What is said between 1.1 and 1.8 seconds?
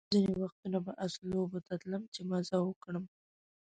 لوبو ته